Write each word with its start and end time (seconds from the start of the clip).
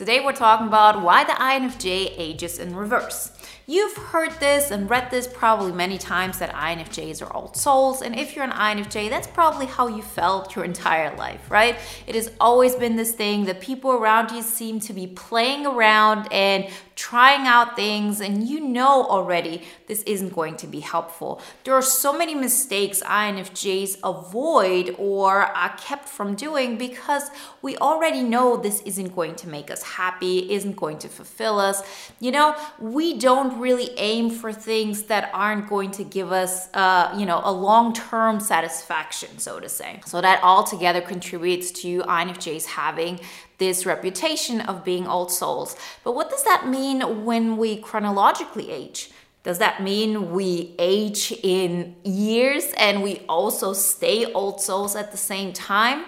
Today 0.00 0.20
we're 0.20 0.32
talking 0.32 0.66
about 0.66 1.02
why 1.02 1.24
the 1.24 1.32
INFJ 1.32 2.14
ages 2.16 2.58
in 2.58 2.74
reverse. 2.74 3.32
You've 3.66 3.94
heard 3.94 4.32
this 4.40 4.70
and 4.70 4.88
read 4.88 5.10
this 5.10 5.26
probably 5.26 5.72
many 5.72 5.98
times 5.98 6.38
that 6.38 6.54
INFJs 6.54 7.20
are 7.20 7.30
old 7.36 7.54
souls, 7.54 8.00
and 8.00 8.18
if 8.18 8.34
you're 8.34 8.46
an 8.46 8.50
INFJ, 8.50 9.10
that's 9.10 9.26
probably 9.26 9.66
how 9.66 9.88
you 9.88 10.00
felt 10.00 10.56
your 10.56 10.64
entire 10.64 11.14
life, 11.16 11.50
right? 11.50 11.76
It 12.06 12.14
has 12.14 12.32
always 12.40 12.74
been 12.76 12.96
this 12.96 13.12
thing 13.12 13.44
that 13.44 13.60
people 13.60 13.90
around 13.90 14.30
you 14.30 14.40
seem 14.40 14.80
to 14.80 14.94
be 14.94 15.06
playing 15.06 15.66
around 15.66 16.32
and 16.32 16.70
trying 17.00 17.46
out 17.46 17.76
things, 17.76 18.20
and 18.20 18.46
you 18.46 18.60
know 18.60 19.06
already 19.06 19.62
this 19.86 20.02
isn't 20.02 20.34
going 20.34 20.54
to 20.54 20.66
be 20.66 20.80
helpful. 20.80 21.40
There 21.64 21.72
are 21.72 21.80
so 21.80 22.12
many 22.12 22.34
mistakes 22.34 23.02
INFJs 23.02 24.00
avoid 24.04 24.94
or 24.98 25.40
are 25.40 25.74
kept 25.78 26.06
from 26.06 26.34
doing 26.34 26.76
because 26.76 27.30
we 27.62 27.78
already 27.78 28.22
know 28.22 28.58
this 28.58 28.82
isn't 28.82 29.16
going 29.16 29.34
to 29.36 29.48
make 29.48 29.70
us 29.70 29.82
happy, 29.82 30.52
isn't 30.52 30.76
going 30.76 30.98
to 30.98 31.08
fulfill 31.08 31.58
us. 31.58 31.82
You 32.20 32.32
know, 32.32 32.54
we 32.78 33.18
don't 33.18 33.58
really 33.58 33.90
aim 33.96 34.28
for 34.28 34.52
things 34.52 35.04
that 35.04 35.30
aren't 35.32 35.70
going 35.70 35.92
to 35.92 36.04
give 36.04 36.32
us, 36.32 36.68
uh, 36.74 37.14
you 37.16 37.24
know, 37.24 37.40
a 37.42 37.52
long-term 37.52 38.40
satisfaction, 38.40 39.38
so 39.38 39.58
to 39.58 39.70
say. 39.70 40.00
So 40.04 40.20
that 40.20 40.42
all 40.42 40.64
together 40.64 41.00
contributes 41.00 41.70
to 41.82 42.02
INFJs 42.02 42.66
having 42.66 43.20
this 43.60 43.86
reputation 43.86 44.60
of 44.60 44.84
being 44.84 45.06
old 45.06 45.30
souls. 45.30 45.76
But 46.02 46.16
what 46.16 46.30
does 46.30 46.42
that 46.42 46.66
mean 46.66 47.24
when 47.24 47.56
we 47.56 47.76
chronologically 47.76 48.72
age? 48.72 49.12
Does 49.44 49.58
that 49.58 49.82
mean 49.82 50.32
we 50.32 50.74
age 50.78 51.32
in 51.44 51.94
years 52.02 52.72
and 52.76 53.02
we 53.02 53.22
also 53.28 53.72
stay 53.72 54.30
old 54.32 54.60
souls 54.60 54.96
at 54.96 55.12
the 55.12 55.16
same 55.16 55.52
time? 55.52 56.04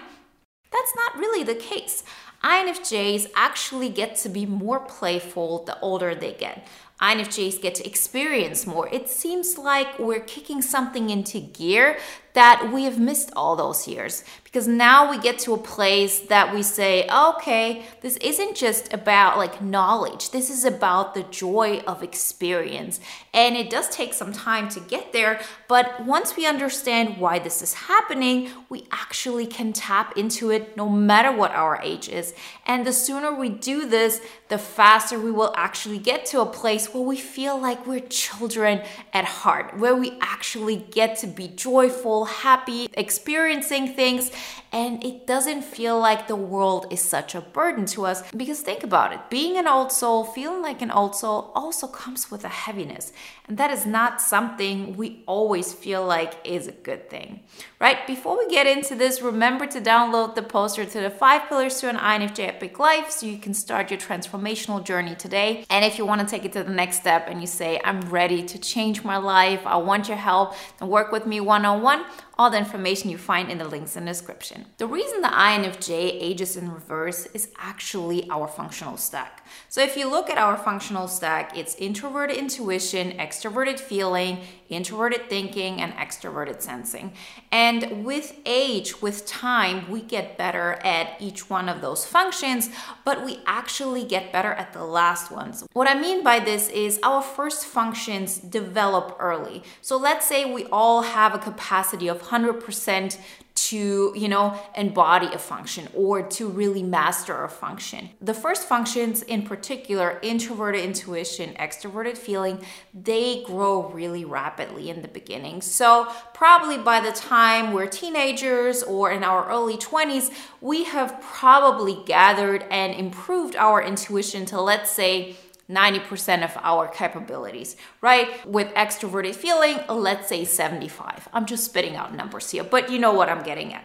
That's 0.71 0.93
not 0.95 1.17
really 1.17 1.43
the 1.43 1.55
case. 1.55 2.03
INFJs 2.43 3.31
actually 3.35 3.89
get 3.89 4.17
to 4.17 4.29
be 4.29 4.45
more 4.45 4.81
playful 4.81 5.63
the 5.63 5.79
older 5.79 6.13
they 6.13 6.33
get. 6.33 6.67
INFJs 7.01 7.61
get 7.61 7.75
to 7.75 7.85
experience 7.85 8.67
more. 8.67 8.87
It 8.89 9.09
seems 9.09 9.57
like 9.57 9.97
we're 9.97 10.19
kicking 10.19 10.61
something 10.61 11.09
into 11.09 11.39
gear 11.39 11.97
that 12.33 12.71
we 12.73 12.83
have 12.83 12.99
missed 12.99 13.31
all 13.35 13.55
those 13.55 13.87
years 13.87 14.23
because 14.53 14.67
now 14.67 15.09
we 15.09 15.17
get 15.17 15.39
to 15.39 15.55
a 15.55 15.57
place 15.57 16.19
that 16.19 16.53
we 16.53 16.61
say, 16.61 17.09
okay, 17.09 17.81
this 18.01 18.17
isn't 18.17 18.55
just 18.55 18.93
about 18.93 19.35
like 19.35 19.63
knowledge, 19.63 20.29
this 20.29 20.51
is 20.51 20.63
about 20.63 21.15
the 21.15 21.23
joy 21.23 21.79
of 21.87 22.03
experience. 22.03 22.99
And 23.33 23.55
it 23.55 23.71
does 23.71 23.89
take 23.89 24.13
some 24.13 24.31
time 24.31 24.69
to 24.69 24.79
get 24.79 25.11
there, 25.11 25.41
but 25.67 26.05
once 26.05 26.37
we 26.37 26.45
understand 26.45 27.17
why 27.17 27.39
this 27.39 27.63
is 27.63 27.73
happening, 27.73 28.51
we 28.69 28.85
actually 28.91 29.47
can 29.47 29.73
tap 29.73 30.15
into 30.15 30.51
it 30.51 30.77
no 30.77 30.87
matter 30.87 31.35
what 31.35 31.49
our 31.49 31.81
age 31.81 32.07
is. 32.07 32.35
And 32.67 32.85
the 32.85 32.93
sooner 32.93 33.33
we 33.33 33.49
do 33.49 33.89
this, 33.89 34.21
the 34.49 34.59
faster 34.59 35.19
we 35.19 35.31
will 35.31 35.51
actually 35.57 35.97
get 35.97 36.27
to 36.27 36.41
a 36.41 36.45
place 36.45 36.93
where 36.93 37.01
we 37.01 37.17
feel 37.17 37.59
like 37.59 37.87
we're 37.87 38.01
children 38.01 38.83
at 39.13 39.25
heart, 39.25 39.79
where 39.79 39.95
we 39.95 40.15
actually 40.21 40.75
get 40.75 41.17
to 41.17 41.27
be 41.27 41.47
joyful, 41.47 42.25
happy, 42.25 42.87
experiencing 42.93 43.95
things 43.95 44.29
and 44.71 45.03
it 45.03 45.27
doesn't 45.27 45.63
feel 45.63 45.99
like 45.99 46.27
the 46.27 46.35
world 46.35 46.87
is 46.91 47.01
such 47.01 47.35
a 47.35 47.41
burden 47.41 47.85
to 47.85 48.05
us 48.05 48.29
because 48.31 48.61
think 48.61 48.83
about 48.83 49.13
it 49.13 49.19
being 49.29 49.57
an 49.57 49.67
old 49.67 49.91
soul 49.91 50.23
feeling 50.23 50.61
like 50.61 50.81
an 50.81 50.91
old 50.91 51.15
soul 51.15 51.51
also 51.55 51.87
comes 51.87 52.31
with 52.31 52.43
a 52.43 52.49
heaviness 52.49 53.13
and 53.47 53.57
that 53.57 53.71
is 53.71 53.85
not 53.85 54.21
something 54.21 54.95
we 54.95 55.23
always 55.25 55.73
feel 55.73 56.05
like 56.05 56.33
is 56.43 56.67
a 56.67 56.71
good 56.71 57.09
thing 57.09 57.41
right? 57.83 58.07
Before 58.07 58.37
we 58.37 58.47
get 58.47 58.65
into 58.65 58.95
this 58.95 59.21
remember 59.21 59.67
to 59.67 59.81
download 59.81 60.35
the 60.35 60.41
poster 60.41 60.85
to 60.85 61.01
the 61.01 61.09
five 61.09 61.49
pillars 61.49 61.81
to 61.81 61.89
an 61.89 61.97
infj 61.97 62.39
epic 62.47 62.79
life 62.79 63.11
so 63.11 63.25
you 63.25 63.37
can 63.37 63.53
start 63.53 63.91
your 63.91 63.99
transformational 63.99 64.81
journey 64.81 65.15
today. 65.15 65.65
And 65.69 65.83
if 65.83 65.97
you 65.97 66.05
want 66.05 66.21
to 66.21 66.27
take 66.27 66.45
it 66.45 66.53
to 66.53 66.63
the 66.63 66.71
next 66.71 67.01
step 67.01 67.27
and 67.27 67.41
you 67.41 67.47
say 67.47 67.81
i'm 67.83 67.99
ready 68.19 68.41
to 68.51 68.57
change 68.57 69.03
my 69.03 69.17
life. 69.17 69.61
I 69.65 69.75
want 69.75 70.07
your 70.07 70.21
help 70.31 70.55
then 70.79 70.87
work 70.87 71.11
with 71.11 71.25
me 71.25 71.41
one-on-one 71.41 72.05
all 72.37 72.49
the 72.49 72.57
information 72.57 73.09
you 73.09 73.17
find 73.17 73.51
in 73.51 73.57
the 73.57 73.67
links 73.67 73.95
in 73.95 74.05
the 74.05 74.11
description. 74.11 74.65
The 74.77 74.87
reason 74.87 75.21
the 75.21 75.27
INFJ 75.27 75.91
ages 75.91 76.57
in 76.57 76.71
reverse 76.71 77.27
is 77.27 77.49
actually 77.57 78.27
our 78.29 78.47
functional 78.47 78.97
stack. 78.97 79.45
So 79.69 79.81
if 79.81 79.95
you 79.95 80.09
look 80.09 80.29
at 80.29 80.37
our 80.37 80.57
functional 80.57 81.07
stack, 81.07 81.55
it's 81.57 81.75
introverted 81.75 82.37
intuition, 82.37 83.11
extroverted 83.17 83.79
feeling, 83.79 84.39
introverted 84.69 85.29
thinking, 85.29 85.81
and 85.81 85.93
extroverted 85.93 86.61
sensing. 86.61 87.13
And 87.51 88.03
with 88.03 88.35
age, 88.45 89.01
with 89.01 89.25
time, 89.25 89.89
we 89.89 90.01
get 90.01 90.37
better 90.37 90.73
at 90.83 91.21
each 91.21 91.49
one 91.49 91.69
of 91.69 91.81
those 91.81 92.05
functions, 92.05 92.69
but 93.05 93.23
we 93.23 93.39
actually 93.45 94.03
get 94.03 94.31
better 94.31 94.53
at 94.53 94.73
the 94.73 94.83
last 94.83 95.31
ones. 95.31 95.63
What 95.73 95.87
I 95.87 95.99
mean 95.99 96.23
by 96.23 96.39
this 96.39 96.69
is 96.69 96.99
our 97.03 97.21
first 97.21 97.65
functions 97.65 98.37
develop 98.37 99.15
early. 99.19 99.63
So 99.81 99.97
let's 99.97 100.25
say 100.25 100.51
we 100.51 100.65
all 100.65 101.03
have 101.03 101.35
a 101.35 101.39
capacity 101.39 102.07
of 102.07 102.22
100% 102.23 103.17
to, 103.55 104.13
you 104.15 104.27
know, 104.27 104.59
embody 104.75 105.27
a 105.27 105.37
function 105.37 105.87
or 105.93 106.23
to 106.23 106.49
really 106.49 106.81
master 106.81 107.43
a 107.43 107.49
function. 107.49 108.09
The 108.19 108.33
first 108.33 108.67
functions 108.67 109.21
in 109.21 109.43
particular, 109.43 110.19
introverted 110.21 110.83
intuition, 110.83 111.53
extroverted 111.53 112.17
feeling, 112.17 112.59
they 112.93 113.43
grow 113.43 113.89
really 113.89 114.25
rapidly 114.25 114.89
in 114.89 115.01
the 115.01 115.07
beginning. 115.07 115.61
So, 115.61 116.11
probably 116.33 116.77
by 116.77 116.99
the 116.99 117.11
time 117.11 117.73
we're 117.73 117.87
teenagers 117.87 118.83
or 118.83 119.11
in 119.11 119.23
our 119.23 119.47
early 119.47 119.77
20s, 119.77 120.31
we 120.59 120.83
have 120.85 121.21
probably 121.21 121.99
gathered 122.05 122.65
and 122.71 122.93
improved 122.93 123.55
our 123.55 123.81
intuition 123.81 124.45
to 124.47 124.59
let's 124.59 124.91
say 124.91 125.35
90% 125.73 126.43
of 126.43 126.55
our 126.61 126.87
capabilities, 126.87 127.75
right? 128.01 128.45
With 128.45 128.73
extroverted 128.75 129.35
feeling, 129.35 129.79
let's 129.89 130.27
say 130.27 130.45
75. 130.45 131.27
I'm 131.33 131.45
just 131.45 131.65
spitting 131.65 131.95
out 131.95 132.13
numbers 132.13 132.51
here, 132.51 132.63
but 132.63 132.91
you 132.91 132.99
know 132.99 133.13
what 133.13 133.29
I'm 133.29 133.43
getting 133.43 133.73
at. 133.73 133.83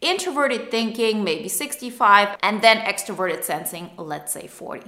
Introverted 0.00 0.70
thinking, 0.70 1.24
maybe 1.24 1.48
65, 1.48 2.36
and 2.42 2.62
then 2.62 2.78
extroverted 2.78 3.42
sensing, 3.42 3.90
let's 3.96 4.32
say 4.32 4.46
40. 4.46 4.86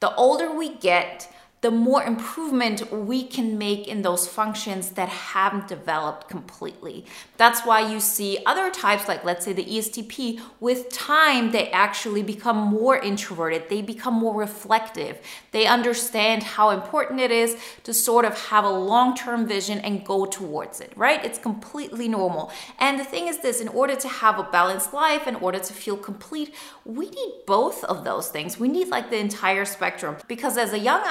The 0.00 0.14
older 0.14 0.52
we 0.52 0.76
get, 0.76 1.32
the 1.62 1.70
more 1.70 2.02
improvement 2.02 2.90
we 2.90 3.22
can 3.22 3.58
make 3.58 3.86
in 3.86 4.00
those 4.00 4.26
functions 4.26 4.90
that 4.92 5.08
haven't 5.08 5.68
developed 5.68 6.26
completely. 6.28 7.04
That's 7.36 7.66
why 7.66 7.80
you 7.92 8.00
see 8.00 8.38
other 8.46 8.70
types, 8.70 9.08
like 9.08 9.24
let's 9.24 9.44
say 9.44 9.52
the 9.52 9.64
ESTP, 9.64 10.40
with 10.58 10.88
time, 10.90 11.50
they 11.50 11.70
actually 11.70 12.22
become 12.22 12.56
more 12.56 12.96
introverted, 12.96 13.68
they 13.68 13.82
become 13.82 14.14
more 14.14 14.34
reflective, 14.34 15.20
they 15.50 15.66
understand 15.66 16.42
how 16.42 16.70
important 16.70 17.20
it 17.20 17.30
is 17.30 17.58
to 17.84 17.92
sort 17.92 18.24
of 18.24 18.38
have 18.46 18.64
a 18.64 18.70
long 18.70 19.14
term 19.14 19.46
vision 19.46 19.80
and 19.80 20.04
go 20.04 20.24
towards 20.24 20.80
it, 20.80 20.92
right? 20.96 21.22
It's 21.22 21.38
completely 21.38 22.08
normal. 22.08 22.50
And 22.78 22.98
the 22.98 23.04
thing 23.04 23.26
is 23.26 23.38
this 23.38 23.60
in 23.60 23.68
order 23.68 23.96
to 23.96 24.08
have 24.08 24.38
a 24.38 24.44
balanced 24.44 24.94
life, 24.94 25.26
in 25.26 25.34
order 25.36 25.58
to 25.58 25.72
feel 25.74 25.98
complete, 25.98 26.54
we 26.86 27.10
need 27.10 27.42
both 27.46 27.84
of 27.84 28.04
those 28.04 28.28
things. 28.28 28.58
We 28.58 28.68
need 28.68 28.88
like 28.88 29.10
the 29.10 29.18
entire 29.18 29.66
spectrum 29.66 30.16
because 30.26 30.56
as 30.56 30.72
a 30.72 30.78
young 30.78 31.02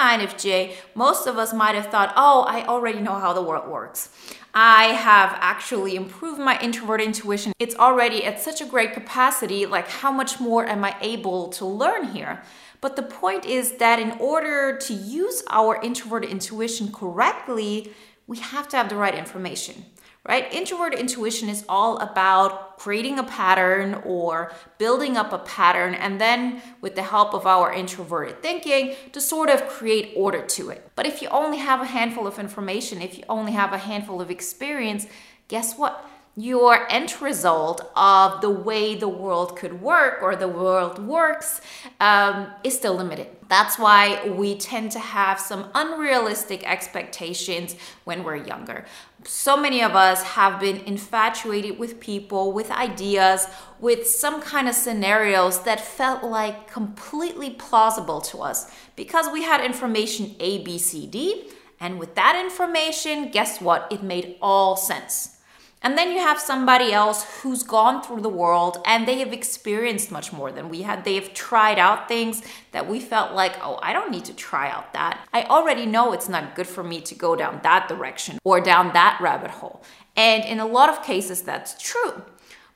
Most 0.96 1.28
of 1.28 1.38
us 1.38 1.54
might 1.54 1.76
have 1.76 1.88
thought, 1.88 2.14
oh, 2.16 2.44
I 2.48 2.66
already 2.66 3.00
know 3.00 3.16
how 3.16 3.34
the 3.34 3.42
world 3.42 3.68
works. 3.70 4.10
I 4.54 4.86
have 4.86 5.38
actually 5.40 5.96
improved 5.96 6.40
my 6.40 6.60
introvert 6.60 7.02
intuition. 7.02 7.54
It's 7.60 7.76
already 7.76 8.24
at 8.24 8.40
such 8.40 8.62
a 8.62 8.66
great 8.66 8.94
capacity, 8.94 9.66
like 9.66 9.88
how 9.88 10.12
much 10.12 10.40
more 10.40 10.66
am 10.66 10.84
I 10.84 10.96
able 11.02 11.50
to 11.50 11.66
learn 11.66 12.06
here? 12.06 12.42
But 12.82 12.96
the 12.96 13.04
point 13.04 13.46
is 13.46 13.74
that 13.74 14.00
in 14.00 14.12
order 14.20 14.78
to 14.78 14.94
use 14.94 15.44
our 15.50 15.82
introvert 15.82 16.26
intuition 16.26 16.92
correctly, 16.92 17.94
we 18.26 18.38
have 18.38 18.68
to 18.70 18.78
have 18.78 18.90
the 18.90 18.96
right 18.96 19.16
information 19.16 19.86
right? 20.30 20.54
Introvert 20.54 20.94
intuition 20.94 21.50
is 21.50 21.66
all 21.68 21.98
about 21.98 22.78
creating 22.78 23.18
a 23.18 23.24
pattern 23.24 23.96
or 24.06 24.54
building 24.78 25.18
up 25.18 25.34
a 25.34 25.40
pattern, 25.40 25.96
and 25.96 26.22
then 26.22 26.62
with 26.82 26.94
the 26.94 27.02
help 27.02 27.34
of 27.34 27.48
our 27.48 27.74
introverted 27.74 28.40
thinking, 28.44 28.96
to 29.12 29.20
sort 29.20 29.50
of 29.50 29.68
create 29.68 30.14
order 30.16 30.46
to 30.46 30.70
it. 30.70 30.88
But 30.96 31.08
if 31.08 31.24
you 31.24 31.30
only 31.30 31.58
have 31.58 31.82
a 31.82 31.86
handful 31.86 32.28
of 32.28 32.38
information, 32.38 33.02
if 33.02 33.18
you 33.18 33.24
only 33.28 33.54
have 33.54 33.74
a 33.74 33.80
handful 33.80 34.22
of 34.22 34.30
experience, 34.30 35.08
guess 35.48 35.76
what? 35.76 36.08
Your 36.40 36.90
end 36.90 37.22
result 37.22 37.92
of 37.96 38.40
the 38.40 38.50
way 38.50 38.96
the 38.96 39.10
world 39.10 39.58
could 39.58 39.82
work 39.82 40.20
or 40.22 40.36
the 40.36 40.48
world 40.48 40.98
works 41.06 41.60
um, 42.00 42.48
is 42.64 42.78
still 42.78 42.96
limited. 42.96 43.28
That's 43.50 43.80
why 43.80 44.30
we 44.30 44.56
tend 44.56 44.92
to 44.92 45.00
have 45.00 45.40
some 45.40 45.70
unrealistic 45.74 46.64
expectations 46.70 47.76
when 48.04 48.24
we're 48.24 48.36
younger. 48.36 48.86
So 49.24 49.58
many 49.58 49.84
of 49.84 49.96
us 49.96 50.24
have 50.24 50.62
been 50.62 50.78
infatuated 50.86 51.78
with 51.78 52.00
people, 52.00 52.54
with 52.54 52.72
ideas, 52.72 53.48
with 53.80 54.08
some 54.08 54.40
kind 54.40 54.70
of 54.70 54.76
scenarios 54.76 55.64
that 55.64 55.82
felt 55.82 56.24
like 56.24 56.72
completely 56.72 57.50
plausible 57.50 58.22
to 58.22 58.44
us 58.44 58.72
because 58.96 59.28
we 59.34 59.44
had 59.44 59.66
information 59.66 60.36
A, 60.40 60.64
B, 60.64 60.78
C, 60.78 61.06
D. 61.08 61.50
And 61.82 62.00
with 62.00 62.16
that 62.16 62.40
information, 62.40 63.30
guess 63.32 63.60
what? 63.60 63.88
It 63.92 64.04
made 64.04 64.38
all 64.42 64.78
sense. 64.78 65.39
And 65.82 65.98
then 65.98 66.12
you 66.12 66.20
have 66.20 66.40
somebody 66.40 66.92
else 66.92 67.24
who's 67.42 67.64
gone 67.64 68.04
through 68.04 68.22
the 68.22 68.30
world 68.30 68.82
and 68.86 69.08
they 69.08 69.20
have 69.20 69.32
experienced 69.32 70.12
much 70.12 70.34
more 70.34 70.52
than 70.52 70.68
we 70.68 70.82
had. 70.82 71.06
They 71.06 71.16
have 71.16 71.34
tried 71.34 71.80
out 71.80 72.08
things 72.10 72.42
that 72.74 72.90
we 72.90 73.00
felt 73.00 73.34
like, 73.34 73.58
oh, 73.64 73.80
I 73.82 73.94
don't 73.94 74.12
need 74.12 74.26
to 74.26 74.34
try 74.34 74.70
out 74.70 74.92
that. 74.94 75.26
I 75.34 75.44
already 75.44 75.86
know 75.86 76.12
it's 76.12 76.28
not 76.28 76.56
good 76.56 76.68
for 76.68 76.84
me 76.84 77.00
to 77.02 77.16
go 77.16 77.36
down 77.36 77.62
that 77.64 77.88
direction 77.88 78.40
or 78.44 78.60
down 78.60 78.92
that 78.94 79.20
rabbit 79.22 79.52
hole. 79.52 79.82
And 80.18 80.44
in 80.44 80.60
a 80.60 80.66
lot 80.66 80.90
of 80.90 81.02
cases, 81.04 81.44
that's 81.44 81.82
true. 81.82 82.24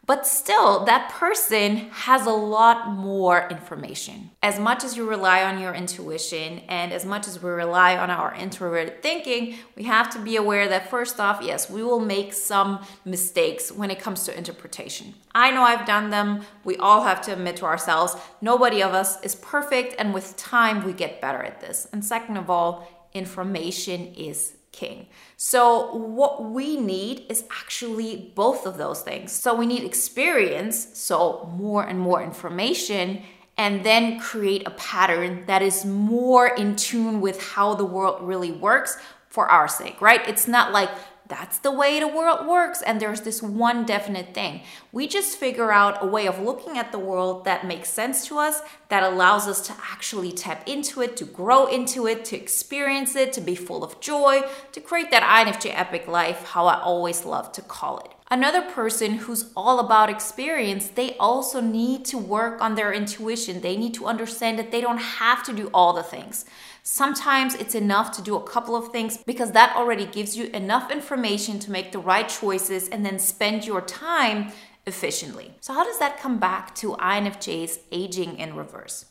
But 0.05 0.27
still, 0.27 0.83
that 0.83 1.09
person 1.11 1.77
has 1.91 2.25
a 2.25 2.31
lot 2.31 2.89
more 2.89 3.47
information. 3.49 4.31
As 4.41 4.59
much 4.59 4.83
as 4.83 4.97
you 4.97 5.09
rely 5.09 5.43
on 5.43 5.61
your 5.61 5.73
intuition 5.73 6.59
and 6.67 6.91
as 6.91 7.05
much 7.05 7.25
as 7.25 7.41
we 7.41 7.49
rely 7.49 7.95
on 7.95 8.09
our 8.09 8.33
introverted 8.33 9.01
thinking, 9.01 9.55
we 9.77 9.83
have 9.83 10.09
to 10.09 10.19
be 10.19 10.35
aware 10.35 10.67
that 10.67 10.89
first 10.89 11.21
off, 11.21 11.41
yes, 11.41 11.69
we 11.69 11.83
will 11.83 12.01
make 12.01 12.33
some 12.33 12.85
mistakes 13.05 13.71
when 13.71 13.89
it 13.89 13.99
comes 13.99 14.23
to 14.25 14.37
interpretation. 14.37 15.13
I 15.33 15.51
know 15.51 15.61
I've 15.63 15.87
done 15.87 16.09
them. 16.09 16.41
We 16.65 16.75
all 16.75 17.03
have 17.03 17.21
to 17.21 17.31
admit 17.31 17.55
to 17.57 17.65
ourselves, 17.65 18.17
nobody 18.41 18.83
of 18.83 18.93
us 18.93 19.21
is 19.23 19.35
perfect, 19.35 19.95
and 19.97 20.13
with 20.13 20.35
time, 20.35 20.83
we 20.83 20.91
get 20.91 21.21
better 21.21 21.41
at 21.41 21.61
this. 21.61 21.87
And 21.93 22.03
second 22.03 22.35
of 22.35 22.49
all, 22.49 23.09
information 23.13 24.13
is 24.15 24.57
king. 24.73 25.07
So, 25.37 25.95
what 25.95 26.51
we 26.51 26.75
need 26.75 27.25
is 27.29 27.45
actually 27.49 28.33
both 28.35 28.65
of 28.65 28.77
those 28.77 29.01
things. 29.01 29.31
So, 29.31 29.55
we 29.55 29.65
need 29.65 29.83
experience, 29.83 30.99
so 30.99 31.49
more 31.55 31.83
and 31.83 31.97
more 31.97 32.21
information, 32.21 33.23
and 33.57 33.85
then 33.85 34.19
create 34.19 34.67
a 34.67 34.71
pattern 34.71 35.45
that 35.45 35.61
is 35.61 35.85
more 35.85 36.47
in 36.47 36.75
tune 36.75 37.21
with 37.21 37.41
how 37.41 37.75
the 37.75 37.85
world 37.85 38.21
really 38.27 38.51
works 38.51 38.97
for 39.29 39.47
our 39.47 39.67
sake, 39.67 40.01
right? 40.01 40.27
It's 40.27 40.47
not 40.47 40.73
like 40.73 40.89
that's 41.27 41.59
the 41.59 41.71
way 41.71 41.99
the 41.99 42.07
world 42.07 42.47
works 42.47 42.81
and 42.81 42.99
there's 42.99 43.21
this 43.21 43.41
one 43.41 43.85
definite 43.85 44.33
thing. 44.33 44.61
We 44.91 45.07
just 45.07 45.37
figure 45.37 45.71
out 45.71 46.03
a 46.03 46.05
way 46.05 46.27
of 46.27 46.39
looking 46.39 46.77
at 46.77 46.91
the 46.91 46.99
world 46.99 47.45
that 47.45 47.65
makes 47.65 47.89
sense 47.89 48.27
to 48.27 48.37
us, 48.37 48.61
that 48.89 49.03
allows 49.03 49.47
us 49.47 49.65
to 49.67 49.73
actually 49.91 50.31
tap 50.31 50.67
into 50.67 51.01
it, 51.01 51.15
to 51.17 51.25
grow 51.25 51.67
into 51.67 52.07
it, 52.07 52.25
to 52.25 52.35
experience 52.35 53.15
it, 53.15 53.33
to 53.33 53.41
be 53.41 53.55
full 53.55 53.83
of 53.83 53.99
joy, 54.01 54.41
to 54.71 54.81
create 54.81 55.11
that 55.11 55.23
INFJ 55.23 55.71
epic 55.73 56.07
life, 56.07 56.43
how 56.43 56.67
I 56.67 56.79
always 56.81 57.25
love 57.25 57.51
to 57.53 57.61
call 57.61 57.99
it. 57.99 58.11
Another 58.33 58.63
person 58.63 59.13
who's 59.13 59.51
all 59.55 59.77
about 59.77 60.09
experience, 60.09 60.87
they 60.87 61.15
also 61.17 61.61
need 61.61 62.03
to 62.05 62.17
work 62.17 62.59
on 62.61 62.73
their 62.73 62.91
intuition. 62.91 63.61
They 63.61 63.77
need 63.77 63.93
to 63.93 64.07
understand 64.07 64.57
that 64.57 64.71
they 64.71 64.81
don't 64.81 64.97
have 64.97 65.43
to 65.43 65.53
do 65.53 65.69
all 65.71 65.93
the 65.93 66.01
things. 66.01 66.43
Sometimes 66.81 67.53
it's 67.53 67.75
enough 67.75 68.11
to 68.13 68.23
do 68.23 68.35
a 68.35 68.41
couple 68.41 68.75
of 68.75 68.91
things 68.91 69.19
because 69.19 69.51
that 69.51 69.75
already 69.75 70.07
gives 70.07 70.35
you 70.35 70.45
enough 70.45 70.89
information 70.89 71.59
to 71.59 71.69
make 71.69 71.91
the 71.91 71.99
right 71.99 72.27
choices 72.27 72.89
and 72.89 73.05
then 73.05 73.19
spend 73.19 73.67
your 73.67 73.81
time 73.81 74.51
efficiently. 74.87 75.53
So, 75.61 75.75
how 75.75 75.83
does 75.83 75.99
that 75.99 76.19
come 76.19 76.39
back 76.39 76.73
to 76.77 76.93
INFJ's 76.93 77.81
aging 77.91 78.39
in 78.39 78.55
reverse? 78.55 79.05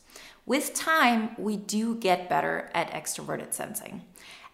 With 0.45 0.73
time, 0.73 1.29
we 1.37 1.55
do 1.55 1.95
get 1.95 2.27
better 2.27 2.69
at 2.73 2.91
extroverted 2.91 3.53
sensing. 3.53 4.01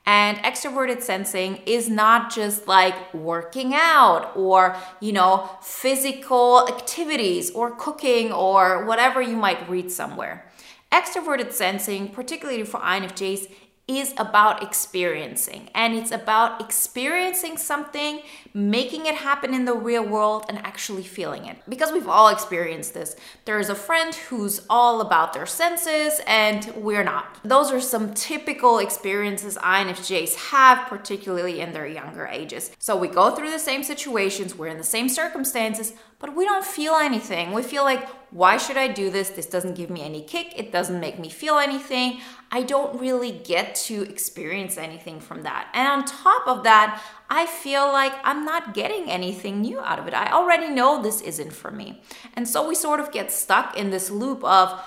And 0.06 0.38
extroverted 0.40 1.02
sensing 1.02 1.58
is 1.66 1.88
not 1.90 2.34
just 2.34 2.68
like 2.68 3.14
working 3.14 3.74
out 3.76 4.32
or, 4.36 4.76
you 5.00 5.12
know, 5.12 5.50
physical 5.62 6.68
activities 6.68 7.52
or 7.52 7.76
cooking 7.76 8.32
or 8.32 8.86
whatever 8.86 9.22
you 9.22 9.36
might 9.36 9.70
read 9.70 9.92
somewhere. 9.92 10.46
Extroverted 10.92 11.52
sensing, 11.52 12.10
particularly 12.10 12.64
for 12.64 12.80
INFJs, 12.80 13.52
is 13.90 14.14
about 14.18 14.62
experiencing 14.62 15.68
and 15.74 15.96
it's 15.96 16.12
about 16.12 16.62
experiencing 16.62 17.58
something, 17.58 18.22
making 18.54 19.08
it 19.08 19.16
happen 19.16 19.52
in 19.52 19.66
the 19.66 19.74
real 19.74 20.06
world, 20.06 20.46
and 20.48 20.60
actually 20.60 21.02
feeling 21.02 21.46
it. 21.46 21.58
Because 21.68 21.92
we've 21.92 22.08
all 22.08 22.28
experienced 22.28 22.94
this. 22.94 23.16
There's 23.46 23.68
a 23.68 23.74
friend 23.74 24.14
who's 24.14 24.62
all 24.70 25.02
about 25.02 25.34
their 25.34 25.48
senses 25.48 26.22
and 26.28 26.72
we're 26.76 27.04
not. 27.04 27.40
Those 27.44 27.72
are 27.72 27.82
some 27.82 28.14
typical 28.14 28.78
experiences 28.78 29.58
INFJs 29.58 30.36
have, 30.52 30.88
particularly 30.88 31.60
in 31.60 31.74
their 31.74 31.88
younger 31.88 32.28
ages. 32.28 32.72
So 32.78 32.96
we 32.96 33.08
go 33.08 33.32
through 33.32 33.50
the 33.50 33.58
same 33.58 33.84
situations, 33.84 34.56
we're 34.56 34.68
in 34.68 34.78
the 34.78 34.84
same 34.84 35.10
circumstances, 35.10 35.94
but 36.20 36.36
we 36.36 36.46
don't 36.46 36.66
feel 36.66 36.94
anything. 36.94 37.54
We 37.54 37.64
feel 37.64 37.84
like, 37.84 38.08
why 38.32 38.58
should 38.58 38.78
I 38.78 38.88
do 38.88 39.10
this? 39.10 39.30
This 39.30 39.48
doesn't 39.48 39.76
give 39.76 39.90
me 39.90 40.02
any 40.02 40.22
kick. 40.22 40.54
It 40.58 40.72
doesn't 40.72 41.00
make 41.00 41.18
me 41.18 41.30
feel 41.30 41.58
anything. 41.58 42.22
I 42.52 42.62
don't 42.62 43.00
really 43.00 43.32
get 43.32 43.76
to 43.88 44.04
experience 44.04 44.78
anything 44.78 45.20
from 45.20 45.44
that. 45.44 45.70
And 45.74 45.88
on 45.88 46.06
top 46.06 46.48
of 46.48 46.64
that, 46.64 47.02
I 47.30 47.46
feel 47.46 47.88
like 47.88 48.14
I'm 48.24 48.46
not 48.46 48.74
getting 48.74 49.10
anything 49.10 49.62
new 49.62 49.80
out 49.80 50.00
of 50.00 50.08
it. 50.08 50.14
I 50.14 50.32
already 50.32 50.70
know 50.70 51.02
this 51.02 51.22
isn't 51.22 51.54
for 51.54 51.72
me. 51.72 52.02
And 52.36 52.48
so 52.48 52.68
we 52.68 52.76
sort 52.76 53.00
of 53.00 53.12
get 53.12 53.32
stuck 53.32 53.78
in 53.78 53.90
this 53.90 54.10
loop 54.10 54.44
of, 54.44 54.80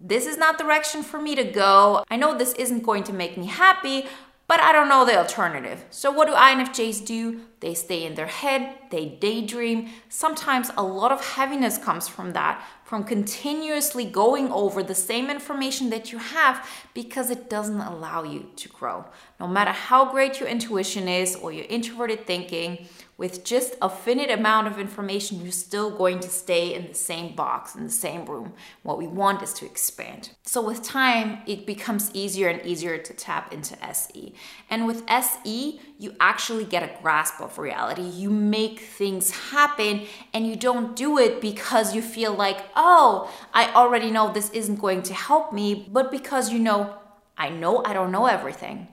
this 0.00 0.26
is 0.26 0.36
not 0.36 0.58
the 0.58 0.64
direction 0.64 1.02
for 1.02 1.20
me 1.20 1.34
to 1.34 1.44
go. 1.44 2.04
I 2.08 2.16
know 2.16 2.36
this 2.36 2.52
isn't 2.54 2.84
going 2.84 3.02
to 3.04 3.12
make 3.12 3.36
me 3.36 3.46
happy, 3.46 4.06
but 4.48 4.60
I 4.60 4.72
don't 4.72 4.88
know 4.88 5.04
the 5.04 5.18
alternative. 5.18 5.84
So, 5.90 6.10
what 6.10 6.26
do 6.26 6.34
INFJs 6.34 7.04
do? 7.04 7.42
They 7.60 7.74
stay 7.74 8.04
in 8.06 8.14
their 8.14 8.26
head, 8.26 8.76
they 8.90 9.06
daydream. 9.06 9.90
Sometimes 10.08 10.70
a 10.76 10.82
lot 10.82 11.12
of 11.12 11.22
heaviness 11.34 11.76
comes 11.76 12.08
from 12.08 12.32
that, 12.32 12.64
from 12.88 13.04
continuously 13.04 14.06
going 14.06 14.50
over 14.50 14.82
the 14.82 14.94
same 14.94 15.28
information 15.28 15.90
that 15.90 16.10
you 16.10 16.16
have 16.16 16.66
because 16.94 17.28
it 17.28 17.50
doesn't 17.50 17.82
allow 17.82 18.22
you 18.22 18.46
to 18.56 18.66
grow. 18.70 19.04
No 19.38 19.46
matter 19.46 19.72
how 19.72 20.10
great 20.10 20.40
your 20.40 20.48
intuition 20.48 21.06
is 21.06 21.36
or 21.36 21.52
your 21.52 21.66
introverted 21.68 22.26
thinking, 22.26 22.88
with 23.18 23.44
just 23.44 23.74
a 23.82 23.90
finite 23.90 24.30
amount 24.30 24.68
of 24.68 24.78
information, 24.78 25.42
you're 25.42 25.50
still 25.50 25.90
going 25.90 26.20
to 26.20 26.28
stay 26.28 26.72
in 26.72 26.86
the 26.86 26.94
same 26.94 27.34
box, 27.34 27.74
in 27.74 27.82
the 27.82 27.90
same 27.90 28.24
room. 28.24 28.52
What 28.84 28.96
we 28.96 29.08
want 29.08 29.42
is 29.42 29.52
to 29.54 29.66
expand. 29.66 30.30
So, 30.44 30.62
with 30.64 30.84
time, 30.84 31.40
it 31.44 31.66
becomes 31.66 32.12
easier 32.14 32.48
and 32.48 32.64
easier 32.64 32.96
to 32.96 33.12
tap 33.12 33.52
into 33.52 33.76
SE. 33.84 34.32
And 34.70 34.86
with 34.86 35.02
SE, 35.08 35.80
you 35.98 36.14
actually 36.20 36.64
get 36.64 36.84
a 36.84 37.02
grasp 37.02 37.40
of 37.40 37.58
reality. 37.58 38.02
You 38.02 38.30
make 38.30 38.78
things 38.78 39.32
happen 39.50 40.06
and 40.32 40.46
you 40.46 40.54
don't 40.54 40.94
do 40.94 41.18
it 41.18 41.40
because 41.40 41.96
you 41.96 42.02
feel 42.02 42.34
like, 42.34 42.58
oh, 42.76 43.28
I 43.52 43.72
already 43.74 44.12
know 44.12 44.32
this 44.32 44.50
isn't 44.50 44.76
going 44.76 45.02
to 45.02 45.14
help 45.14 45.52
me, 45.52 45.88
but 45.90 46.12
because 46.12 46.52
you 46.52 46.60
know, 46.60 46.94
I 47.36 47.48
know 47.48 47.82
I 47.84 47.94
don't 47.94 48.12
know 48.12 48.26
everything. 48.26 48.86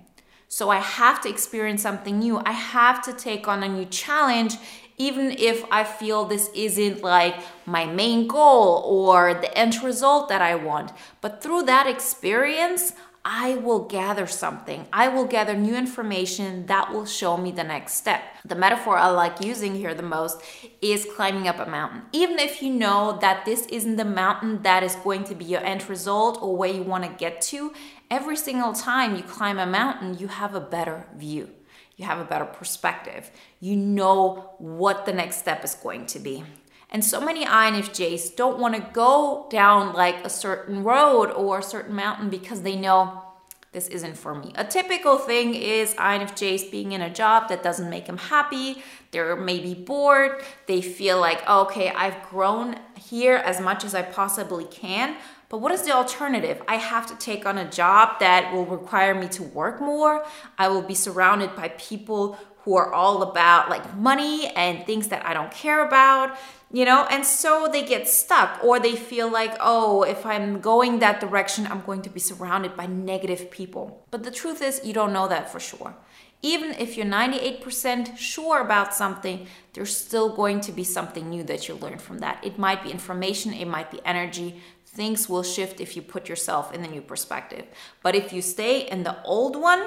So 0.47 0.69
I 0.69 0.79
have 0.79 1.21
to 1.21 1.29
experience 1.29 1.81
something 1.81 2.19
new. 2.19 2.41
I 2.45 2.51
have 2.51 3.03
to 3.05 3.13
take 3.13 3.47
on 3.47 3.63
a 3.63 3.67
new 3.67 3.85
challenge, 3.85 4.55
even 4.97 5.31
if 5.31 5.65
I 5.71 5.83
feel 5.83 6.25
this 6.25 6.49
isn't 6.55 7.01
like 7.01 7.35
my 7.65 7.85
main 7.85 8.27
goal 8.27 8.83
or 8.85 9.33
the 9.33 9.55
end 9.57 9.81
result 9.83 10.29
that 10.29 10.41
I 10.41 10.55
want. 10.55 10.91
But 11.21 11.41
through 11.41 11.63
that 11.63 11.87
experience, 11.87 12.93
I 13.27 13.55
will 13.55 13.79
gather 13.79 14.27
something. 14.27 14.85
I 14.93 15.07
will 15.07 15.25
gather 15.25 15.55
new 15.55 15.75
information 15.75 16.67
that 16.67 16.93
will 16.93 17.07
show 17.07 17.37
me 17.37 17.51
the 17.51 17.63
next 17.63 17.93
step. 17.93 18.21
The 18.45 18.53
metaphor 18.53 18.97
I 18.99 19.09
like 19.09 19.43
using 19.43 19.73
here 19.73 19.95
the 19.95 20.03
most 20.03 20.39
is 20.79 21.07
climbing 21.15 21.47
up 21.47 21.57
a 21.57 21.65
mountain. 21.65 22.03
Even 22.11 22.37
if 22.37 22.61
you 22.61 22.71
know 22.71 23.17
that 23.21 23.43
this 23.43 23.65
isn't 23.65 23.95
the 23.95 24.05
mountain 24.05 24.61
that 24.61 24.83
is 24.83 24.95
going 24.97 25.23
to 25.23 25.33
be 25.33 25.45
your 25.45 25.61
end 25.61 25.89
result 25.89 26.37
or 26.39 26.55
where 26.55 26.71
you 26.71 26.83
want 26.83 27.03
to 27.03 27.09
get 27.17 27.41
to, 27.49 27.73
every 28.09 28.37
single 28.37 28.73
time 28.73 29.15
you 29.15 29.23
climb 29.23 29.59
a 29.59 29.65
mountain, 29.65 30.17
you 30.17 30.27
have 30.27 30.55
a 30.55 30.59
better 30.59 31.07
view. 31.15 31.49
You 31.97 32.05
have 32.05 32.19
a 32.19 32.25
better 32.25 32.45
perspective. 32.45 33.31
You 33.59 33.75
know 33.75 34.51
what 34.57 35.05
the 35.05 35.13
next 35.13 35.37
step 35.37 35.63
is 35.63 35.75
going 35.75 36.05
to 36.07 36.19
be. 36.19 36.43
And 36.89 37.03
so 37.03 37.19
many 37.19 37.45
INFJs 37.45 38.35
don't 38.35 38.59
want 38.59 38.75
to 38.75 38.81
go 38.93 39.47
down 39.49 39.93
like 39.93 40.23
a 40.23 40.29
certain 40.29 40.83
road 40.83 41.31
or 41.31 41.59
a 41.59 41.63
certain 41.63 41.95
mountain 41.95 42.29
because 42.29 42.61
they 42.61 42.75
know 42.75 43.21
this 43.75 43.89
isn't 43.89 44.17
for 44.17 44.33
me. 44.33 44.53
A 44.55 44.63
typical 44.63 45.17
thing 45.17 45.53
is 45.53 45.93
INFJs 45.95 46.71
being 46.71 46.93
in 46.93 47.01
a 47.01 47.09
job 47.09 47.49
that 47.49 47.61
doesn't 47.61 47.89
make 47.89 48.05
them 48.05 48.17
happy. 48.17 48.81
They're 49.11 49.35
maybe 49.35 49.73
bored. 49.73 50.41
They 50.65 50.81
feel 50.81 51.19
like, 51.19 51.45
okay, 51.47 51.89
I've 51.89 52.29
grown 52.29 52.79
here 52.97 53.35
as 53.35 53.59
much 53.59 53.83
as 53.83 53.93
I 53.93 54.01
possibly 54.01 54.63
can, 54.63 55.17
but 55.55 55.61
what 55.61 55.71
is 55.71 55.83
the 55.83 55.93
alternative? 55.93 56.61
I 56.67 56.75
have 56.75 57.07
to 57.07 57.15
take 57.15 57.45
on 57.45 57.57
a 57.57 57.71
job 57.71 58.19
that 58.19 58.51
will 58.51 58.65
require 58.65 59.15
me 59.15 59.29
to 59.29 59.43
work 59.43 59.79
more. 59.79 60.25
I 60.57 60.67
will 60.67 60.81
be 60.81 60.93
surrounded 60.93 61.55
by 61.55 61.69
people 61.77 62.37
who 62.63 62.75
are 62.75 62.93
all 62.93 63.21
about 63.21 63.69
like 63.69 63.95
money 63.95 64.47
and 64.47 64.85
things 64.85 65.07
that 65.07 65.25
I 65.25 65.33
don't 65.33 65.51
care 65.51 65.87
about, 65.87 66.37
you 66.73 66.83
know? 66.83 67.07
And 67.09 67.25
so 67.25 67.69
they 67.71 67.85
get 67.85 68.09
stuck 68.09 68.61
or 68.65 68.81
they 68.81 68.97
feel 68.97 69.31
like, 69.31 69.55
oh, 69.61 70.03
if 70.03 70.25
I'm 70.25 70.59
going 70.59 70.99
that 70.99 71.21
direction, 71.21 71.67
I'm 71.67 71.83
going 71.85 72.01
to 72.01 72.09
be 72.09 72.19
surrounded 72.19 72.75
by 72.75 72.87
negative 72.87 73.49
people. 73.49 74.05
But 74.11 74.23
the 74.23 74.31
truth 74.31 74.61
is, 74.61 74.81
you 74.83 74.91
don't 74.91 75.13
know 75.13 75.29
that 75.29 75.49
for 75.49 75.61
sure. 75.61 75.95
Even 76.41 76.71
if 76.71 76.97
you're 76.97 77.07
98% 77.07 78.17
sure 78.17 78.61
about 78.61 78.93
something, 78.93 79.47
there's 79.73 79.95
still 79.95 80.35
going 80.35 80.61
to 80.61 80.71
be 80.71 80.83
something 80.83 81.29
new 81.29 81.43
that 81.43 81.67
you 81.67 81.75
learn 81.75 81.97
from 81.97 82.19
that. 82.19 82.43
It 82.43 82.59
might 82.59 82.83
be 82.83 82.91
information, 82.91 83.51
it 83.53 83.67
might 83.67 83.89
be 83.89 83.99
energy, 84.05 84.61
things 84.95 85.29
will 85.29 85.43
shift 85.43 85.79
if 85.79 85.95
you 85.95 86.01
put 86.01 86.29
yourself 86.29 86.73
in 86.73 86.81
the 86.81 86.87
new 86.87 87.01
perspective. 87.01 87.65
But 88.01 88.15
if 88.15 88.31
you 88.33 88.41
stay 88.41 88.87
in 88.87 89.03
the 89.03 89.21
old 89.23 89.55
one, 89.55 89.83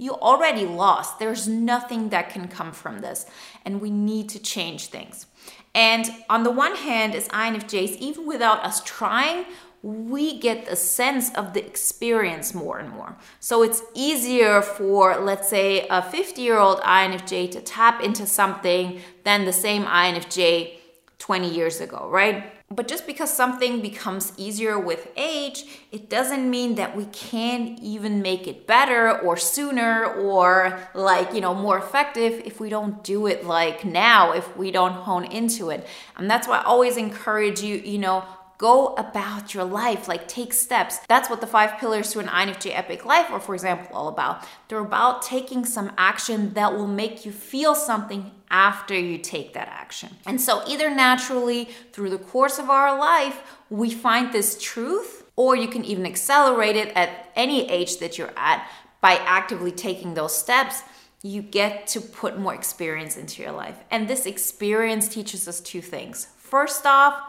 You 0.00 0.12
already 0.14 0.64
lost. 0.64 1.18
There's 1.18 1.48
nothing 1.48 2.10
that 2.10 2.30
can 2.30 2.46
come 2.46 2.70
from 2.70 3.00
this. 3.00 3.26
And 3.64 3.80
we 3.80 3.90
need 3.90 4.28
to 4.30 4.38
change 4.38 4.86
things. 4.86 5.26
And 5.74 6.08
on 6.30 6.44
the 6.44 6.52
one 6.52 6.76
hand, 6.76 7.14
as 7.16 7.26
INFJs, 7.28 7.96
even 7.98 8.24
without 8.26 8.64
us 8.64 8.80
trying, 8.84 9.44
we 9.82 10.38
get 10.38 10.68
a 10.68 10.76
sense 10.76 11.34
of 11.34 11.52
the 11.52 11.64
experience 11.64 12.54
more 12.54 12.78
and 12.78 12.90
more. 12.90 13.16
So 13.40 13.62
it's 13.62 13.82
easier 13.94 14.62
for, 14.62 15.18
let's 15.18 15.48
say, 15.48 15.86
a 15.88 16.00
50 16.00 16.42
year 16.42 16.58
old 16.58 16.80
INFJ 16.80 17.50
to 17.52 17.60
tap 17.60 18.00
into 18.02 18.24
something 18.26 19.00
than 19.24 19.44
the 19.44 19.52
same 19.52 19.84
INFJ 19.84 20.77
20 21.18 21.52
years 21.52 21.80
ago, 21.80 22.08
right? 22.10 22.52
But 22.70 22.86
just 22.86 23.06
because 23.06 23.32
something 23.32 23.80
becomes 23.80 24.32
easier 24.36 24.78
with 24.78 25.08
age, 25.16 25.64
it 25.90 26.08
doesn't 26.08 26.48
mean 26.48 26.74
that 26.76 26.96
we 26.96 27.06
can't 27.06 27.78
even 27.80 28.22
make 28.22 28.46
it 28.46 28.66
better 28.66 29.18
or 29.18 29.36
sooner 29.36 30.04
or 30.04 30.78
like, 30.94 31.32
you 31.32 31.40
know, 31.40 31.54
more 31.54 31.78
effective 31.78 32.42
if 32.44 32.60
we 32.60 32.68
don't 32.68 33.02
do 33.02 33.26
it 33.26 33.44
like 33.44 33.84
now, 33.84 34.32
if 34.32 34.56
we 34.56 34.70
don't 34.70 34.92
hone 34.92 35.24
into 35.24 35.70
it. 35.70 35.86
And 36.16 36.30
that's 36.30 36.46
why 36.46 36.58
I 36.58 36.64
always 36.64 36.96
encourage 36.96 37.62
you, 37.62 37.76
you 37.76 37.98
know, 37.98 38.24
go 38.58 38.88
about 38.94 39.54
your 39.54 39.64
life, 39.64 40.08
like 40.08 40.26
take 40.26 40.52
steps. 40.52 40.98
That's 41.08 41.30
what 41.30 41.40
the 41.40 41.46
five 41.46 41.78
pillars 41.78 42.10
to 42.12 42.18
an 42.18 42.26
INFJ 42.26 42.76
epic 42.76 43.04
life 43.04 43.30
are, 43.30 43.40
for 43.40 43.54
example, 43.54 43.96
all 43.96 44.08
about. 44.08 44.44
They're 44.66 44.80
about 44.80 45.22
taking 45.22 45.64
some 45.64 45.92
action 45.96 46.54
that 46.54 46.74
will 46.74 46.88
make 46.88 47.24
you 47.24 47.30
feel 47.30 47.76
something 47.76 48.32
after 48.50 48.98
you 48.98 49.18
take 49.18 49.54
that 49.54 49.68
action. 49.68 50.10
And 50.26 50.40
so, 50.40 50.62
either 50.66 50.90
naturally 50.90 51.68
through 51.92 52.10
the 52.10 52.18
course 52.18 52.58
of 52.58 52.68
our 52.68 52.98
life, 52.98 53.40
we 53.70 53.90
find 53.90 54.32
this 54.32 54.60
truth, 54.60 55.24
or 55.36 55.54
you 55.54 55.68
can 55.68 55.84
even 55.84 56.04
accelerate 56.04 56.74
it 56.74 56.88
at 56.96 57.30
any 57.36 57.70
age 57.70 57.98
that 57.98 58.18
you're 58.18 58.32
at 58.36 58.68
by 59.00 59.14
actively 59.16 59.70
taking 59.70 60.14
those 60.14 60.36
steps 60.36 60.82
you 61.22 61.42
get 61.42 61.86
to 61.88 62.00
put 62.00 62.38
more 62.38 62.54
experience 62.54 63.16
into 63.16 63.42
your 63.42 63.52
life. 63.52 63.76
And 63.90 64.06
this 64.06 64.24
experience 64.24 65.08
teaches 65.08 65.48
us 65.48 65.60
two 65.60 65.82
things. 65.82 66.28
First 66.38 66.86
off, 66.86 67.20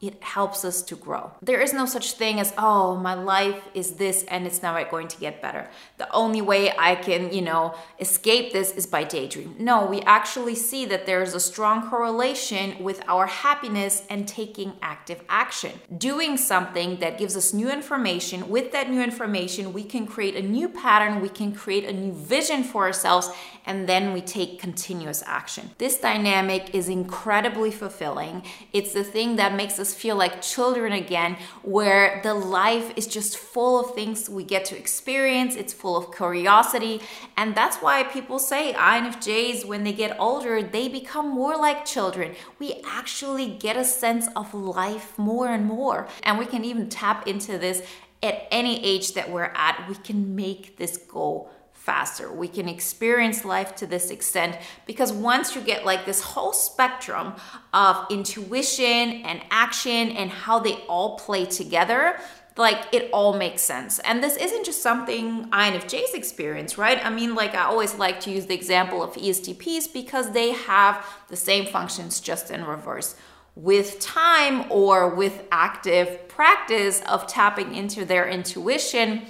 it 0.00 0.22
helps 0.22 0.64
us 0.64 0.80
to 0.82 0.94
grow. 0.94 1.32
There 1.42 1.60
is 1.60 1.72
no 1.72 1.84
such 1.84 2.12
thing 2.12 2.38
as, 2.38 2.54
oh, 2.56 2.94
my 2.96 3.14
life 3.14 3.68
is 3.74 3.92
this 3.94 4.22
and 4.28 4.46
it's 4.46 4.62
never 4.62 4.84
going 4.88 5.08
to 5.08 5.18
get 5.18 5.42
better. 5.42 5.68
The 5.96 6.10
only 6.12 6.40
way 6.40 6.72
I 6.78 6.94
can, 6.94 7.32
you 7.32 7.42
know, 7.42 7.74
escape 7.98 8.52
this 8.52 8.70
is 8.70 8.86
by 8.86 9.02
daydream. 9.02 9.56
No, 9.58 9.86
we 9.86 10.00
actually 10.02 10.54
see 10.54 10.84
that 10.86 11.06
there 11.06 11.20
is 11.22 11.34
a 11.34 11.40
strong 11.40 11.90
correlation 11.90 12.82
with 12.82 13.02
our 13.08 13.26
happiness 13.26 14.04
and 14.08 14.28
taking 14.28 14.74
active 14.82 15.20
action. 15.28 15.72
Doing 15.96 16.36
something 16.36 17.00
that 17.00 17.18
gives 17.18 17.36
us 17.36 17.52
new 17.52 17.68
information, 17.68 18.48
with 18.48 18.70
that 18.72 18.88
new 18.88 19.02
information, 19.02 19.72
we 19.72 19.82
can 19.82 20.06
create 20.06 20.36
a 20.36 20.42
new 20.42 20.68
pattern, 20.68 21.20
we 21.20 21.28
can 21.28 21.52
create 21.52 21.84
a 21.84 21.92
new 21.92 22.12
vision 22.12 22.62
for 22.62 22.84
ourselves, 22.84 23.30
and 23.66 23.88
then 23.88 24.12
we 24.12 24.20
take 24.20 24.60
continuous 24.60 25.24
action. 25.26 25.70
This 25.78 25.98
dynamic 25.98 26.74
is 26.74 26.88
incredibly 26.88 27.72
fulfilling. 27.72 28.44
It's 28.72 28.92
the 28.92 29.04
thing 29.04 29.36
that 29.36 29.54
makes 29.54 29.78
us 29.78 29.87
us 29.88 29.94
feel 29.94 30.16
like 30.16 30.42
children 30.42 30.92
again, 30.92 31.36
where 31.62 32.20
the 32.22 32.34
life 32.34 32.92
is 32.96 33.06
just 33.06 33.38
full 33.38 33.80
of 33.80 33.94
things 33.94 34.28
we 34.28 34.44
get 34.44 34.64
to 34.66 34.76
experience, 34.76 35.56
it's 35.56 35.72
full 35.72 35.96
of 35.96 36.14
curiosity. 36.14 37.00
And 37.36 37.54
that's 37.54 37.78
why 37.78 38.04
people 38.04 38.38
say 38.38 38.72
INFJs, 38.74 39.64
when 39.64 39.84
they 39.84 39.92
get 39.92 40.16
older, 40.18 40.62
they 40.62 40.88
become 40.88 41.28
more 41.28 41.56
like 41.56 41.84
children. 41.84 42.34
We 42.58 42.82
actually 42.86 43.48
get 43.48 43.76
a 43.76 43.84
sense 43.84 44.28
of 44.36 44.54
life 44.54 45.18
more 45.18 45.48
and 45.48 45.64
more. 45.64 46.08
And 46.22 46.38
we 46.38 46.46
can 46.46 46.64
even 46.64 46.88
tap 46.88 47.26
into 47.26 47.58
this 47.58 47.82
at 48.22 48.46
any 48.50 48.84
age 48.84 49.14
that 49.14 49.30
we're 49.30 49.52
at. 49.54 49.86
We 49.88 49.94
can 49.94 50.34
make 50.34 50.76
this 50.76 50.96
go 50.96 51.50
faster. 51.88 52.30
We 52.30 52.48
can 52.48 52.68
experience 52.68 53.46
life 53.46 53.74
to 53.76 53.86
this 53.86 54.10
extent 54.10 54.58
because 54.84 55.10
once 55.10 55.56
you 55.56 55.62
get 55.62 55.86
like 55.86 56.04
this 56.04 56.20
whole 56.20 56.52
spectrum 56.52 57.32
of 57.72 58.04
intuition 58.10 59.22
and 59.28 59.40
action 59.50 60.10
and 60.10 60.30
how 60.30 60.58
they 60.58 60.74
all 60.86 61.16
play 61.18 61.46
together, 61.46 62.18
like 62.58 62.92
it 62.92 63.08
all 63.10 63.32
makes 63.38 63.62
sense. 63.62 64.00
And 64.00 64.22
this 64.22 64.36
isn't 64.36 64.66
just 64.66 64.82
something 64.82 65.48
INFJs 65.50 66.12
experience, 66.12 66.76
right? 66.76 67.02
I 67.02 67.08
mean, 67.08 67.34
like 67.34 67.54
I 67.54 67.62
always 67.62 67.94
like 67.94 68.20
to 68.20 68.30
use 68.30 68.44
the 68.44 68.54
example 68.54 69.02
of 69.02 69.14
ESTPs 69.14 69.90
because 69.90 70.32
they 70.32 70.50
have 70.52 71.06
the 71.28 71.36
same 71.36 71.64
functions 71.64 72.20
just 72.20 72.50
in 72.50 72.66
reverse. 72.66 73.14
With 73.54 73.98
time 73.98 74.70
or 74.70 75.14
with 75.14 75.42
active 75.50 76.28
practice 76.28 77.00
of 77.08 77.26
tapping 77.26 77.74
into 77.74 78.04
their 78.04 78.28
intuition, 78.28 79.22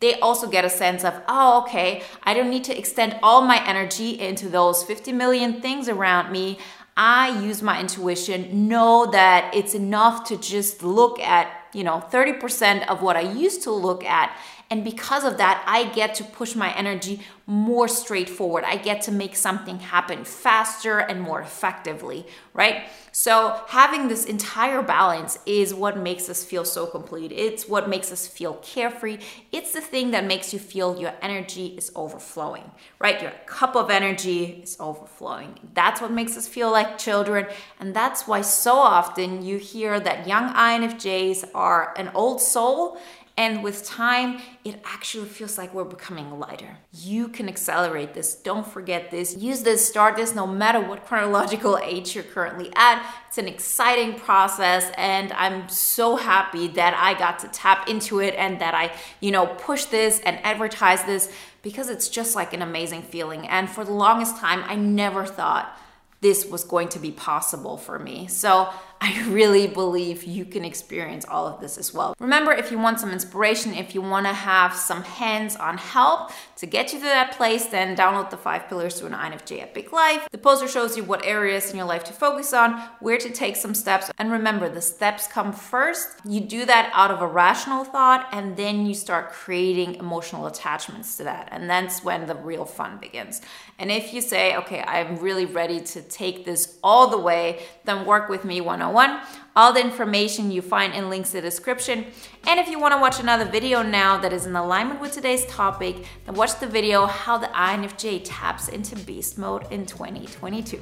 they 0.00 0.18
also 0.20 0.48
get 0.48 0.64
a 0.64 0.70
sense 0.70 1.04
of, 1.04 1.14
oh, 1.28 1.62
okay, 1.62 2.02
I 2.22 2.34
don't 2.34 2.50
need 2.50 2.64
to 2.64 2.76
extend 2.76 3.18
all 3.22 3.42
my 3.42 3.66
energy 3.66 4.20
into 4.20 4.48
those 4.48 4.82
50 4.82 5.12
million 5.12 5.60
things 5.60 5.88
around 5.88 6.30
me. 6.30 6.58
I 6.96 7.42
use 7.42 7.62
my 7.62 7.80
intuition, 7.80 8.68
know 8.68 9.06
that 9.10 9.52
it's 9.54 9.74
enough 9.74 10.24
to 10.28 10.36
just 10.36 10.82
look 10.82 11.18
at, 11.20 11.48
you 11.72 11.82
know, 11.82 12.04
30% 12.10 12.86
of 12.86 13.02
what 13.02 13.16
I 13.16 13.22
used 13.22 13.62
to 13.64 13.72
look 13.72 14.04
at 14.04 14.36
and 14.70 14.82
because 14.82 15.24
of 15.24 15.36
that, 15.38 15.62
I 15.66 15.84
get 15.84 16.14
to 16.16 16.24
push 16.24 16.54
my 16.54 16.74
energy 16.74 17.20
more 17.46 17.86
straightforward. 17.88 18.64
I 18.64 18.76
get 18.76 19.02
to 19.02 19.12
make 19.12 19.36
something 19.36 19.78
happen 19.78 20.24
faster 20.24 20.98
and 20.98 21.20
more 21.20 21.42
effectively, 21.42 22.26
right? 22.54 22.84
So, 23.12 23.60
having 23.68 24.08
this 24.08 24.24
entire 24.24 24.82
balance 24.82 25.38
is 25.44 25.74
what 25.74 25.98
makes 25.98 26.30
us 26.30 26.42
feel 26.42 26.64
so 26.64 26.86
complete. 26.86 27.30
It's 27.30 27.68
what 27.68 27.88
makes 27.88 28.10
us 28.10 28.26
feel 28.26 28.54
carefree. 28.54 29.18
It's 29.52 29.72
the 29.72 29.82
thing 29.82 30.10
that 30.12 30.24
makes 30.24 30.54
you 30.54 30.58
feel 30.58 30.98
your 30.98 31.12
energy 31.20 31.66
is 31.76 31.92
overflowing, 31.94 32.70
right? 32.98 33.20
Your 33.20 33.32
cup 33.44 33.76
of 33.76 33.90
energy 33.90 34.60
is 34.62 34.76
overflowing. 34.80 35.58
That's 35.74 36.00
what 36.00 36.10
makes 36.10 36.36
us 36.38 36.48
feel 36.48 36.72
like 36.72 36.96
children. 36.96 37.46
And 37.78 37.94
that's 37.94 38.26
why 38.26 38.40
so 38.40 38.72
often 38.72 39.44
you 39.44 39.58
hear 39.58 40.00
that 40.00 40.26
young 40.26 40.52
INFJs 40.54 41.50
are 41.54 41.92
an 41.98 42.10
old 42.14 42.40
soul 42.40 42.98
and 43.36 43.64
with 43.64 43.84
time, 43.84 44.40
it 44.64 44.80
actually 44.84 45.26
feels 45.26 45.58
like 45.58 45.74
we're 45.74 45.82
becoming 45.82 46.38
lighter. 46.38 46.78
You 46.92 47.26
can 47.26 47.48
accelerate 47.48 48.14
this. 48.14 48.36
Don't 48.36 48.64
forget 48.64 49.10
this. 49.10 49.36
Use 49.36 49.62
this, 49.62 49.86
start 49.86 50.14
this 50.14 50.36
no 50.36 50.46
matter 50.46 50.80
what 50.80 51.04
chronological 51.04 51.76
age 51.82 52.14
you're 52.14 52.22
currently 52.22 52.70
at. 52.76 53.04
It's 53.26 53.38
an 53.38 53.48
exciting 53.48 54.20
process, 54.20 54.88
and 54.96 55.32
I'm 55.32 55.68
so 55.68 56.14
happy 56.14 56.68
that 56.68 56.94
I 56.94 57.18
got 57.18 57.40
to 57.40 57.48
tap 57.48 57.88
into 57.88 58.20
it 58.20 58.34
and 58.36 58.60
that 58.60 58.74
I, 58.74 58.92
you 59.18 59.32
know, 59.32 59.46
push 59.46 59.86
this 59.86 60.20
and 60.20 60.38
advertise 60.44 61.02
this 61.02 61.32
because 61.62 61.90
it's 61.90 62.08
just 62.08 62.36
like 62.36 62.52
an 62.52 62.62
amazing 62.62 63.02
feeling. 63.02 63.48
And 63.48 63.68
for 63.68 63.84
the 63.84 63.92
longest 63.92 64.36
time, 64.36 64.62
I 64.64 64.76
never 64.76 65.26
thought 65.26 65.76
this 66.20 66.46
was 66.46 66.62
going 66.64 66.88
to 66.88 66.98
be 66.98 67.10
possible 67.10 67.76
for 67.76 67.98
me. 67.98 68.28
So 68.28 68.70
I 69.04 69.22
really 69.28 69.66
believe 69.66 70.24
you 70.24 70.46
can 70.46 70.64
experience 70.64 71.26
all 71.26 71.46
of 71.46 71.60
this 71.60 71.76
as 71.76 71.92
well. 71.92 72.14
Remember, 72.18 72.52
if 72.52 72.70
you 72.70 72.78
want 72.78 72.98
some 72.98 73.10
inspiration, 73.10 73.74
if 73.74 73.94
you 73.94 74.00
want 74.00 74.24
to 74.24 74.32
have 74.32 74.74
some 74.74 75.02
hands 75.02 75.56
on 75.56 75.76
help 75.76 76.30
to 76.56 76.64
get 76.64 76.90
you 76.90 77.00
to 77.00 77.04
that 77.04 77.36
place, 77.36 77.66
then 77.66 77.94
download 77.94 78.30
the 78.30 78.38
five 78.38 78.66
pillars 78.66 78.94
to 79.00 79.04
an 79.04 79.12
INFJ 79.12 79.60
epic 79.60 79.92
life. 79.92 80.26
The 80.30 80.38
poster 80.38 80.66
shows 80.66 80.96
you 80.96 81.04
what 81.04 81.22
areas 81.22 81.70
in 81.70 81.76
your 81.76 81.84
life 81.84 82.04
to 82.04 82.14
focus 82.14 82.54
on, 82.54 82.80
where 83.00 83.18
to 83.18 83.28
take 83.28 83.56
some 83.56 83.74
steps. 83.74 84.10
And 84.16 84.32
remember, 84.32 84.70
the 84.70 84.80
steps 84.80 85.26
come 85.26 85.52
first. 85.52 86.08
You 86.26 86.40
do 86.40 86.64
that 86.64 86.90
out 86.94 87.10
of 87.10 87.20
a 87.20 87.26
rational 87.26 87.84
thought, 87.84 88.26
and 88.32 88.56
then 88.56 88.86
you 88.86 88.94
start 88.94 89.32
creating 89.32 89.96
emotional 89.96 90.46
attachments 90.46 91.18
to 91.18 91.24
that. 91.24 91.50
And 91.52 91.68
that's 91.68 92.02
when 92.02 92.24
the 92.24 92.36
real 92.36 92.64
fun 92.64 92.96
begins. 92.96 93.42
And 93.78 93.90
if 93.90 94.14
you 94.14 94.22
say, 94.22 94.56
okay, 94.56 94.82
I'm 94.82 95.18
really 95.18 95.44
ready 95.44 95.80
to 95.80 96.00
take 96.00 96.46
this 96.46 96.78
all 96.82 97.10
the 97.10 97.18
way, 97.18 97.64
then 97.84 98.06
work 98.06 98.30
with 98.30 98.46
me 98.46 98.62
one 98.62 98.80
oh 98.80 98.93
101. 98.94 99.20
All 99.56 99.72
the 99.72 99.80
information 99.80 100.50
you 100.50 100.62
find 100.62 100.94
in 100.94 101.10
links 101.10 101.34
in 101.34 101.42
the 101.42 101.42
description. 101.42 102.06
And 102.46 102.58
if 102.58 102.68
you 102.68 102.80
want 102.80 102.94
to 102.94 103.00
watch 103.00 103.20
another 103.20 103.44
video 103.44 103.82
now 103.82 104.16
that 104.18 104.32
is 104.32 104.46
in 104.46 104.56
alignment 104.56 105.00
with 105.00 105.12
today's 105.12 105.44
topic, 105.46 106.06
then 106.24 106.34
watch 106.34 106.58
the 106.58 106.66
video 106.66 107.06
how 107.06 107.36
the 107.38 107.48
INFJ 107.48 108.22
taps 108.24 108.68
into 108.68 108.96
beast 108.96 109.36
mode 109.36 109.70
in 109.70 109.84
2022. 109.86 110.80